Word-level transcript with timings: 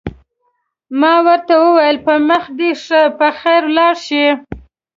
ما 0.99 1.13
ورته 1.25 1.53
وویل: 1.65 1.97
په 2.05 2.13
مخه 2.27 2.51
دې 2.59 2.71
ښه، 2.83 3.01
په 3.19 3.27
خیر 3.39 3.61
ولاړ 3.69 3.95
شه. 4.07 4.25